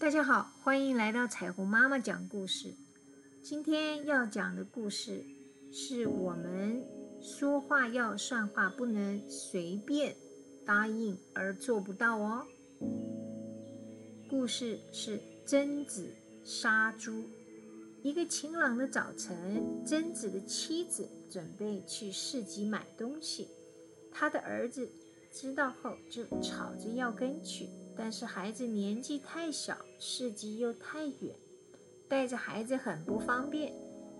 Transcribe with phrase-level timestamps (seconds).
[0.00, 2.72] 大家好，欢迎来到彩虹妈妈讲故事。
[3.42, 5.24] 今天要讲的故事
[5.72, 6.86] 是我们
[7.20, 10.14] 说话要算话，不能随便
[10.64, 12.46] 答应而做不到哦。
[14.30, 17.24] 故事是贞子杀猪。
[18.04, 23.48] 一个晴朗的早晨，贞子的妻子准备去市集买东西，
[24.12, 24.88] 他的儿子
[25.32, 27.68] 知道后就吵着要跟去。
[27.98, 31.34] 但是孩子年纪太小，市集又太远，
[32.08, 33.74] 带着孩子很不方便。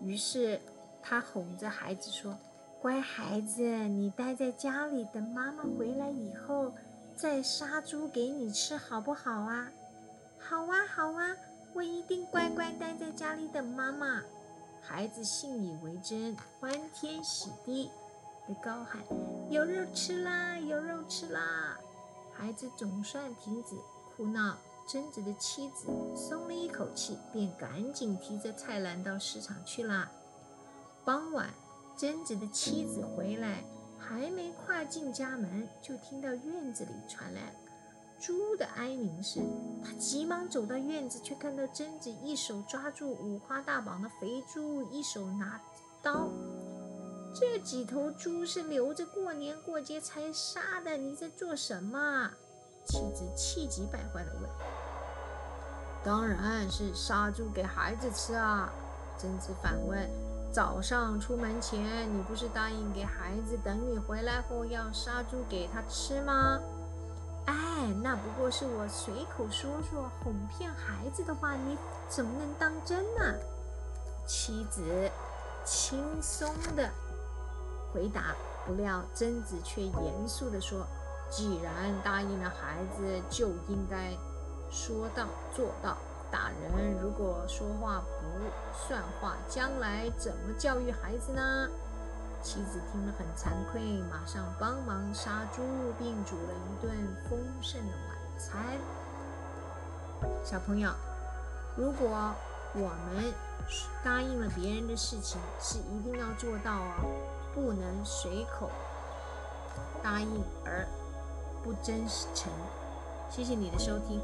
[0.00, 0.60] 于是
[1.02, 2.38] 他哄着孩子说
[2.80, 6.72] ：“乖孩子，你待在家里，等妈妈回来以后
[7.16, 9.72] 再杀猪给你吃，好不好啊
[10.38, 11.36] ？”“好啊，好啊，
[11.72, 14.22] 我一定乖乖待在家里等妈妈。”
[14.80, 17.90] 孩子信以为真，欢天喜地
[18.46, 19.02] 的高喊
[19.50, 21.76] ：“有肉吃啦，有肉吃啦！”
[22.36, 23.76] 孩子总算停止
[24.16, 30.10] 哭闹，贞子的妻子松了一口气，便赶紧提着菜篮到市场去啦。
[31.04, 31.48] 傍晚，
[31.96, 33.64] 贞子的妻子回来，
[33.98, 37.54] 还没跨进家门，就听到院子里传来
[38.18, 39.44] 猪的哀鸣声。
[39.82, 45.60] 他急忙走到院子，却看到贞子一手抓住五花大绑的肥猪，一手拿
[46.02, 46.28] 刀。
[47.34, 52.30] 这几头猪是留着过年过节才杀的，你在做什么？
[52.84, 54.48] 妻子气急败坏地问。
[56.04, 58.72] 当然是杀猪给孩子吃啊！
[59.18, 60.08] 贞子反问。
[60.52, 61.82] 早上出门前，
[62.16, 66.60] 你不是答应给孩子，等你回来后要杀猪给他吃吗？
[67.46, 67.54] 哎，
[68.00, 71.76] 那不过是我随口说说，哄骗孩子的话，你
[72.08, 73.34] 怎么能当真呢？
[74.24, 75.10] 妻子
[75.64, 76.88] 轻松的。
[77.94, 78.34] 回答
[78.66, 80.84] 不料，贞子却严肃地说
[81.30, 81.72] ：“既然
[82.02, 84.12] 答应了孩子，就应该
[84.68, 85.96] 说到做到。
[86.28, 88.26] 大人如果说话不
[88.76, 91.68] 算话，将来怎么教育孩子呢？”
[92.42, 95.62] 妻子听了很惭愧，马上帮忙杀猪，
[95.96, 96.92] 并煮了一顿
[97.30, 98.60] 丰盛的晚餐。
[100.42, 100.90] 小朋友，
[101.76, 102.34] 如果
[102.74, 103.32] 我们
[104.02, 106.92] 答应了别人的事情，是一定要做到哦。
[107.54, 108.68] 不能随口
[110.02, 110.86] 答应而
[111.62, 112.04] 不真
[112.34, 112.52] 诚。
[113.30, 114.20] 谢谢你的收听。